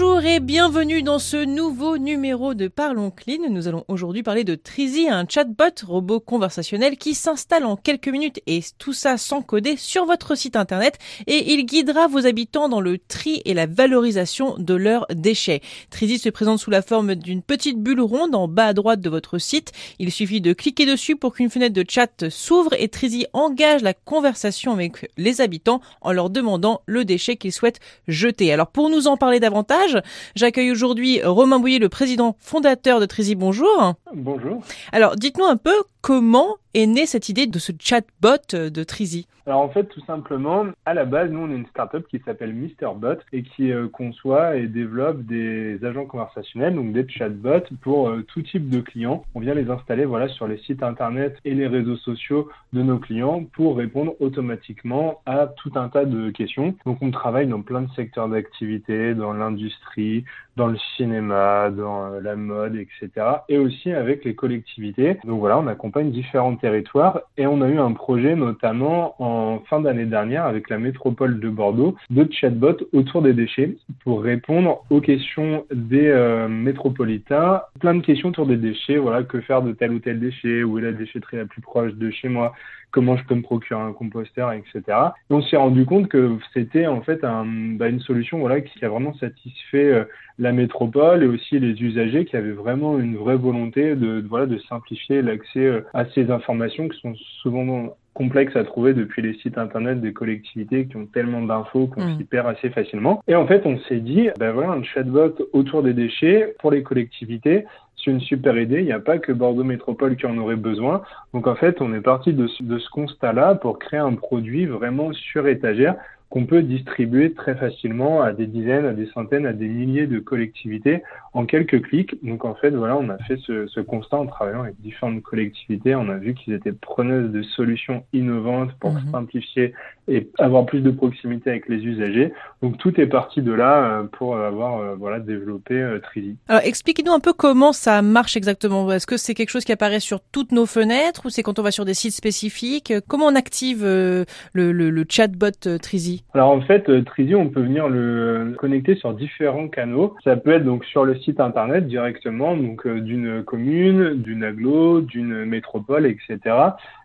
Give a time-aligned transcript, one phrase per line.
[0.00, 3.50] Bonjour et bienvenue dans ce nouveau numéro de Parlons Clean.
[3.50, 8.40] Nous allons aujourd'hui parler de Trizy, un chatbot robot conversationnel qui s'installe en quelques minutes
[8.46, 12.80] et tout ça sans coder sur votre site internet et il guidera vos habitants dans
[12.80, 15.62] le tri et la valorisation de leurs déchets.
[15.90, 19.10] Trizy se présente sous la forme d'une petite bulle ronde en bas à droite de
[19.10, 19.72] votre site.
[19.98, 23.94] Il suffit de cliquer dessus pour qu'une fenêtre de chat s'ouvre et Trizy engage la
[23.94, 28.52] conversation avec les habitants en leur demandant le déchet qu'ils souhaitent jeter.
[28.52, 29.87] Alors pour nous en parler davantage,
[30.34, 33.34] J'accueille aujourd'hui Romain Bouillet, le président fondateur de Trizy.
[33.34, 33.94] Bonjour.
[34.14, 34.62] Bonjour.
[34.92, 35.74] Alors, dites-nous un peu
[36.08, 40.64] comment est née cette idée de ce chatbot de Trizy Alors en fait, tout simplement,
[40.86, 44.56] à la base, nous, on est une startup qui s'appelle MrBot et qui euh, conçoit
[44.56, 49.22] et développe des agents conversationnels, donc des chatbots pour euh, tout type de clients.
[49.34, 52.98] On vient les installer voilà, sur les sites internet et les réseaux sociaux de nos
[52.98, 56.74] clients pour répondre automatiquement à tout un tas de questions.
[56.86, 60.24] Donc on travaille dans plein de secteurs d'activité, dans l'industrie,
[60.56, 63.26] dans le cinéma, dans euh, la mode, etc.
[63.48, 65.18] Et aussi avec les collectivités.
[65.24, 69.80] Donc voilà, on accompagne différents territoires et on a eu un projet notamment en fin
[69.80, 75.00] d'année dernière avec la métropole de Bordeaux de chatbot autour des déchets pour répondre aux
[75.00, 77.62] questions des euh, métropolitains.
[77.80, 80.78] Plein de questions autour des déchets, voilà, que faire de tel ou tel déchet, où
[80.78, 82.54] est la déchetterie la plus proche de chez moi,
[82.90, 84.82] comment je peux me procurer un composteur, etc.
[84.86, 87.44] Et on s'est rendu compte que c'était en fait un,
[87.76, 90.04] bah, une solution voilà, qui a vraiment satisfait euh,
[90.38, 94.58] la métropole et aussi les usagers qui avaient vraiment une vraie volonté de, voilà, de
[94.68, 99.58] simplifier l'accès euh, à ces informations qui sont souvent complexes à trouver depuis les sites
[99.58, 102.18] internet des collectivités qui ont tellement d'infos qu'on mmh.
[102.18, 103.22] s'y perd assez facilement.
[103.28, 106.82] Et en fait, on s'est dit, ben voilà, un chatbot autour des déchets pour les
[106.82, 107.64] collectivités,
[108.08, 108.80] une super idée.
[108.80, 111.02] Il n'y a pas que Bordeaux Métropole qui en aurait besoin.
[111.32, 115.12] Donc en fait, on est parti de, de ce constat-là pour créer un produit vraiment
[115.12, 115.96] sur étagère
[116.30, 120.18] qu'on peut distribuer très facilement à des dizaines, à des centaines, à des milliers de
[120.18, 121.02] collectivités
[121.32, 122.22] en quelques clics.
[122.22, 125.94] Donc en fait, voilà, on a fait ce, ce constat en travaillant avec différentes collectivités.
[125.94, 129.10] On a vu qu'ils étaient preneuses de solutions innovantes pour mhm.
[129.10, 129.72] simplifier
[130.08, 132.32] et avoir plus de proximité avec les usagers.
[132.62, 136.36] Donc tout est parti de là euh, pour avoir euh, voilà développé euh, Trizy.
[136.48, 138.90] Alors expliquez-nous un peu comment ça marche exactement.
[138.90, 141.62] Est-ce que c'est quelque chose qui apparaît sur toutes nos fenêtres ou c'est quand on
[141.62, 142.92] va sur des sites spécifiques?
[143.06, 146.17] Comment on active le, le, le chatbot Trizy?
[146.34, 150.14] Alors en fait, euh, Trizy, on peut venir le connecter sur différents canaux.
[150.24, 155.00] Ça peut être donc sur le site internet directement, donc euh, d'une commune, d'une aglo,
[155.00, 156.38] d'une métropole, etc.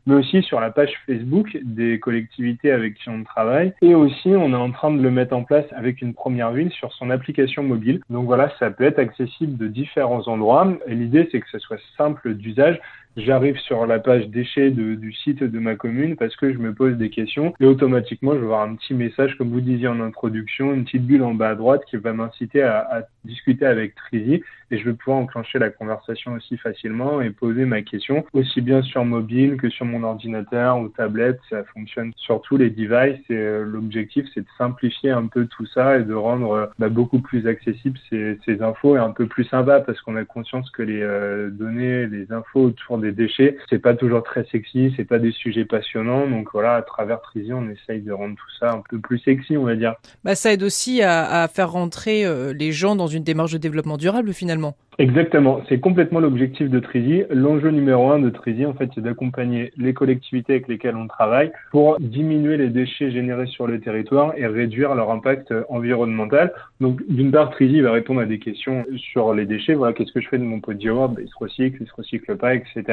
[0.06, 3.74] Mais aussi sur la page Facebook des collectivités avec qui on travaille.
[3.82, 6.72] Et aussi, on est en train de le mettre en place avec une première ville
[6.72, 8.02] sur son application mobile.
[8.10, 10.68] Donc voilà, ça peut être accessible de différents endroits.
[10.88, 12.80] Et l'idée, c'est que ce soit simple d'usage
[13.18, 16.98] j'arrive sur la page déchets du site de ma commune parce que je me pose
[16.98, 20.74] des questions et automatiquement je vais avoir un petit message comme vous disiez en introduction,
[20.74, 24.44] une petite bulle en bas à droite qui va m'inciter à, à, discuter avec Trizy
[24.72, 28.82] et je vais pouvoir enclencher la conversation aussi facilement et poser ma question aussi bien
[28.82, 33.36] sur mobile que sur mon ordinateur ou tablette, ça fonctionne sur tous les devices et
[33.36, 37.20] euh, l'objectif c'est de simplifier un peu tout ça et de rendre euh, bah, beaucoup
[37.20, 41.02] plus accessible ces, infos et un peu plus sympa parce qu'on a conscience que les
[41.02, 45.32] euh, données, les infos autour des déchets, c'est pas toujours très sexy, c'est pas des
[45.32, 46.28] sujets passionnants.
[46.28, 49.58] Donc voilà, à travers Trizy, on essaye de rendre tout ça un peu plus sexy,
[49.58, 49.96] on va dire.
[50.24, 54.34] Bah, ça aide aussi à, faire rentrer les gens dans une démarche de développement durable
[54.34, 54.76] finalement.
[55.00, 57.24] Exactement, c'est complètement l'objectif de Trizy.
[57.32, 61.52] L'enjeu numéro un de Trizy, en fait, c'est d'accompagner les collectivités avec lesquelles on travaille
[61.72, 66.54] pour diminuer les déchets générés sur le territoire et réduire leur impact environnemental.
[66.80, 69.74] Donc, d'une part, Trizy va répondre à des questions sur les déchets.
[69.74, 71.16] Voilà, qu'est-ce que je fais de mon pot de yaourt?
[71.20, 72.84] Il se recycle, il se recycle pas, etc.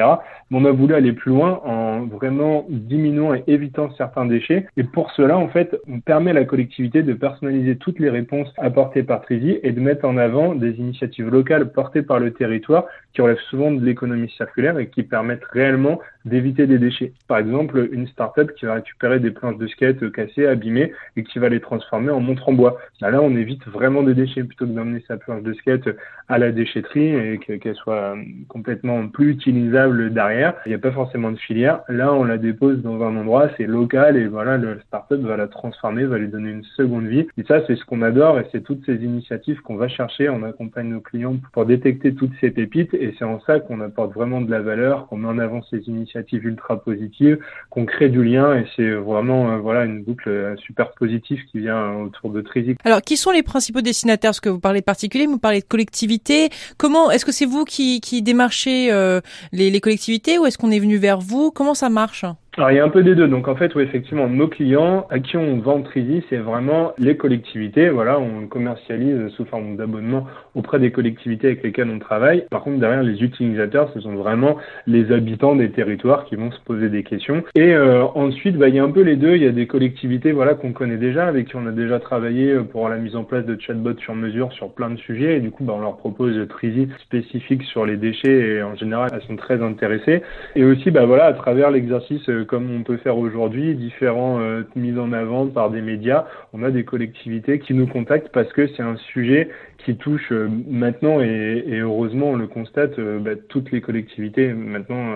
[0.49, 4.65] Mais on a voulu aller plus loin en vraiment diminuant et évitant certains déchets.
[4.75, 8.51] Et pour cela, en fait, on permet à la collectivité de personnaliser toutes les réponses
[8.57, 12.85] apportées par Trizy et de mettre en avant des initiatives locales portées par le territoire
[13.13, 17.13] qui relèvent souvent de l'économie circulaire et qui permettent réellement d'éviter des déchets.
[17.27, 21.39] Par exemple, une start-up qui va récupérer des planches de skate cassées, abîmées et qui
[21.39, 22.77] va les transformer en montre en bois.
[23.01, 25.89] Bah là, on évite vraiment des déchets plutôt que d'emmener sa planche de skate
[26.27, 28.15] à la déchetterie et qu'elle soit
[28.47, 30.53] complètement plus utilisable derrière.
[30.65, 31.81] Il n'y a pas forcément de filière.
[31.89, 35.47] Là, on la dépose dans un endroit, c'est local et voilà, le start-up va la
[35.47, 37.27] transformer, va lui donner une seconde vie.
[37.37, 40.29] Et ça, c'est ce qu'on adore et c'est toutes ces initiatives qu'on va chercher.
[40.29, 44.13] On accompagne nos clients pour détecter toutes ces pépites et c'est en ça qu'on apporte
[44.13, 47.39] vraiment de la valeur, qu'on met en avant ces initiatives ultra positives,
[47.69, 51.59] qu'on crée du lien et c'est vraiment euh, voilà une boucle euh, super positive qui
[51.59, 52.75] vient autour de Trizy.
[52.83, 54.29] Alors qui sont les principaux destinataires?
[54.29, 56.49] Parce que vous parlez de particuliers, vous parlez de collectivités.
[56.77, 59.19] Comment est-ce que c'est vous qui, qui démarchez euh,
[59.51, 61.51] les, les collectivités ou est-ce qu'on est venu vers vous?
[61.51, 62.25] Comment ça marche?
[62.57, 63.29] Alors il y a un peu des deux.
[63.29, 67.15] Donc en fait, oui, effectivement, nos clients à qui on vend Trizy, c'est vraiment les
[67.15, 67.87] collectivités.
[67.87, 72.43] Voilà, on commercialise sous forme d'abonnement auprès des collectivités avec lesquelles on travaille.
[72.51, 76.59] Par contre, derrière les utilisateurs, ce sont vraiment les habitants des territoires qui vont se
[76.65, 77.41] poser des questions.
[77.55, 79.37] Et euh, ensuite, bah, il y a un peu les deux.
[79.37, 82.53] Il y a des collectivités, voilà, qu'on connaît déjà, avec qui on a déjà travaillé
[82.69, 85.37] pour la mise en place de chatbots sur mesure sur plein de sujets.
[85.37, 89.09] Et du coup, bah, on leur propose Trizy spécifique sur les déchets et en général,
[89.13, 90.21] elles sont très intéressées.
[90.57, 94.63] Et aussi, bah voilà, à travers l'exercice euh, comme on peut faire aujourd'hui, différents euh,
[94.75, 98.67] mises en avant par des médias, on a des collectivités qui nous contactent parce que
[98.67, 99.49] c'est un sujet
[99.79, 104.53] qui touche euh, maintenant et, et, heureusement on le constate euh, bah, toutes les collectivités
[104.53, 105.13] maintenant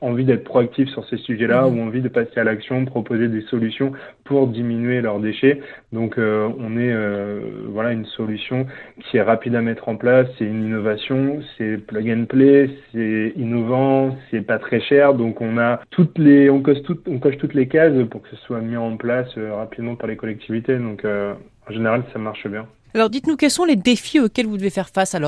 [0.00, 1.78] envie d'être proactives sur ces sujets-là mmh.
[1.78, 3.92] ou envie de passer à l'action, proposer des solutions
[4.24, 5.60] pour diminuer leurs déchets.
[5.92, 6.94] Donc on est
[7.68, 8.66] voilà une solution
[9.00, 13.32] qui est rapide à mettre en place, c'est une innovation, c'est plug and play, c'est
[13.36, 17.92] innovant, c'est pas très cher, donc on a toutes les on coche toutes les cases
[18.10, 20.78] pour que ce soit mis en place rapidement par les collectivités.
[20.78, 22.66] Donc en général ça marche bien.
[22.94, 25.18] Alors dites-nous quels sont les défis auxquels vous devez faire face à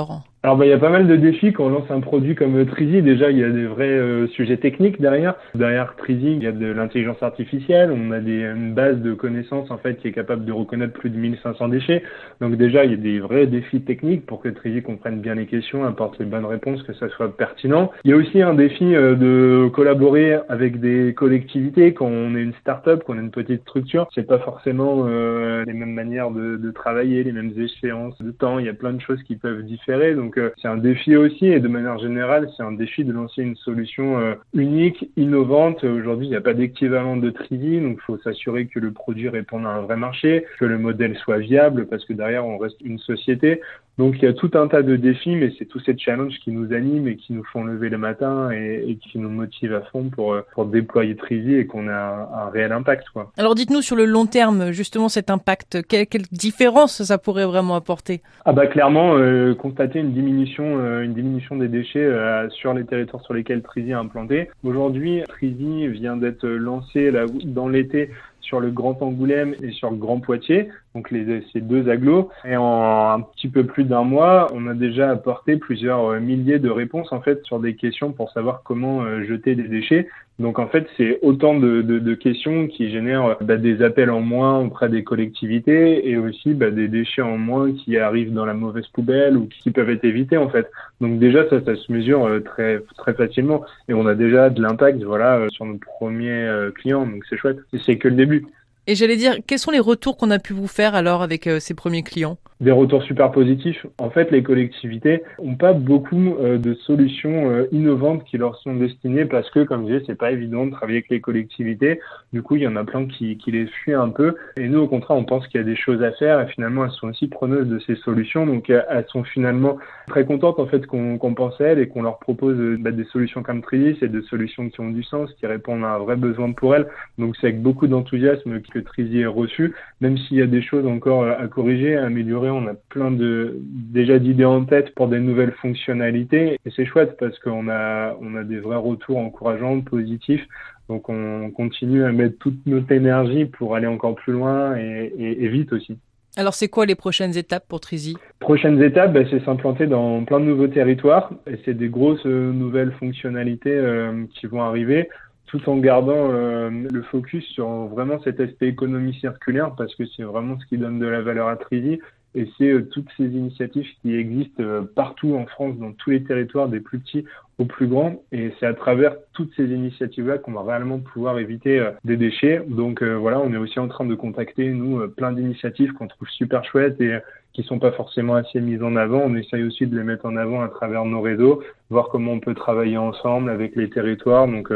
[0.45, 2.55] Alors, bah, il y a pas mal de défis quand on lance un produit comme
[2.55, 3.01] euh, Trizy.
[3.01, 5.37] Déjà, il y a des vrais euh, sujets techniques derrière.
[5.55, 7.91] Derrière Trizy, il y a de l'intelligence artificielle.
[7.91, 11.09] On a des, une base de connaissances, en fait, qui est capable de reconnaître plus
[11.09, 12.03] de 1500 déchets.
[12.43, 15.47] Donc, déjà, il y a des vrais défis techniques pour que Trizy comprenne bien les
[15.47, 17.91] questions, apporte les bonnes réponses, que ça soit pertinent.
[18.05, 22.43] Il y a aussi un défi euh, de collaborer avec des collectivités quand on est
[22.43, 24.09] une start-up, qu'on a une petite structure.
[24.15, 28.59] C'est pas forcément les mêmes manières de, de travailler, les mêmes échéances de temps.
[28.59, 30.15] Il y a plein de choses qui peuvent différer.
[30.15, 33.57] Donc, c'est un défi aussi et de manière générale, c'est un défi de lancer une
[33.57, 35.85] solution euh, unique, innovante.
[35.85, 39.29] Aujourd'hui, il n'y a pas d'équivalent de Trivi, donc il faut s'assurer que le produit
[39.29, 42.81] réponde à un vrai marché, que le modèle soit viable parce que derrière, on reste
[42.83, 43.61] une société.
[43.97, 46.51] Donc il y a tout un tas de défis, mais c'est tous ces challenges qui
[46.51, 50.11] nous animent et qui nous font lever le matin et, qui nous motivent à fond
[50.11, 53.09] pour, euh, pour déployer Trizy et qu'on a un, réel impact.
[53.13, 53.31] Quoi.
[53.37, 57.77] Alors dites-nous sur le long terme, justement cet impact, quelle, quelle différence ça pourrait vraiment
[57.77, 58.21] apporter?
[58.45, 62.09] Ah bah clairement, euh, constater une diminution, euh, une diminution des déchets
[62.51, 64.49] sur les territoires sur lesquels Trizy est implanté.
[64.65, 68.11] Aujourd'hui, Trizy vient d'être lancé là, dans l'été
[68.45, 71.09] sur le Grand Angoulême et sur le Grand Poitiers, donc
[71.53, 72.31] ces deux agglos.
[72.45, 76.59] Et en un petit peu plus d'un mois, on a déjà apporté plusieurs euh, milliers
[76.59, 80.09] de réponses en fait sur des questions pour savoir comment euh, jeter des déchets.
[80.41, 84.21] Donc en fait, c'est autant de, de, de, questions qui génèrent bah, des appels en
[84.21, 88.55] moins auprès des collectivités et aussi bah, des déchets en moins qui arrivent dans la
[88.55, 90.69] mauvaise poubelle ou qui peuvent être évités en fait.
[91.01, 94.61] Donc déjà ça, ça se mesure euh, très très facilement et on a déjà de
[94.61, 97.07] l'impact voilà euh, sur nos premiers euh, clients.
[97.07, 97.59] Donc c'est chouette.
[97.73, 98.45] Et c'est que le début.
[98.87, 101.75] Et j'allais dire, quels sont les retours qu'on a pu vous faire alors avec ces
[101.75, 102.39] premiers clients?
[102.61, 103.85] Des retours super positifs.
[103.99, 108.75] En fait, les collectivités n'ont pas beaucoup euh, de solutions euh, innovantes qui leur sont
[108.75, 112.01] destinées parce que, comme je disais, c'est pas évident de travailler avec les collectivités.
[112.33, 114.37] Du coup, il y en a plein qui, les fuient un peu.
[114.57, 116.85] Et nous, au contraire, on pense qu'il y a des choses à faire et finalement,
[116.85, 118.47] elles sont aussi preneuses de ces solutions.
[118.47, 119.77] Donc, elles sont finalement
[120.07, 123.05] très contentes en fait qu'on pense à elles et qu'on leur propose euh, bah, des
[123.05, 126.15] solutions comme Tridis et des solutions qui ont du sens, qui répondent à un vrai
[126.15, 126.87] besoin pour elles.
[127.19, 130.87] Donc, c'est avec beaucoup d'enthousiasme que Trizy est reçu, même s'il y a des choses
[130.87, 135.21] encore à corriger, à améliorer on a plein de déjà d'idées en tête pour des
[135.21, 140.47] nouvelles fonctionnalités et c'est chouette parce qu'on a on a des vrais retours encourageants, positifs.
[140.89, 145.49] Donc on continue à mettre toute notre énergie pour aller encore plus loin et, et,
[145.49, 145.97] vite aussi.
[146.37, 150.41] Alors c'est quoi les prochaines étapes pour Trizy Prochaines étapes, ben, c'est s'implanter dans plein
[150.41, 155.09] de nouveaux territoires et c'est des grosses euh, nouvelles fonctionnalités euh, qui vont arriver
[155.55, 160.25] tout en gardant euh, le focus sur vraiment cet aspect économie circulaire parce que c'est
[160.25, 162.01] vraiment ce qui donne de la valeur à Trizy
[162.35, 166.25] et c'est euh, toutes ces initiatives qui existent euh, partout en France, dans tous les
[166.25, 167.25] territoires, des plus petits
[167.59, 168.23] aux plus grands.
[168.33, 172.63] Et c'est à travers toutes ces initiatives-là qu'on va réellement pouvoir éviter euh, des déchets.
[172.67, 176.65] Donc voilà, on est aussi en train de contacter, nous, plein d'initiatives qu'on trouve super
[176.65, 177.19] chouettes et
[177.53, 179.21] qui sont pas forcément assez mises en avant.
[179.25, 182.41] On essaye aussi de les mettre en avant à travers nos réseaux, voir comment on
[182.41, 184.49] peut travailler ensemble avec les territoires.
[184.49, 184.73] Donc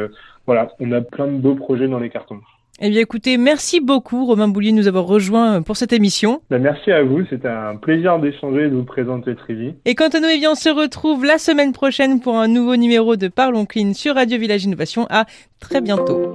[0.47, 2.41] voilà, on a plein de beaux projets dans les cartons.
[2.81, 6.43] Eh bien écoutez, merci beaucoup Romain Boulier de nous avoir rejoint pour cette émission.
[6.49, 9.75] Ben, merci à vous, c'était un plaisir d'échanger et de vous présenter Trivi.
[9.85, 12.77] Et quant à nous, eh bien, on se retrouve la semaine prochaine pour un nouveau
[12.77, 15.09] numéro de Parlons Clean sur Radio Village Innovation.
[15.11, 15.27] À
[15.59, 16.33] très bientôt.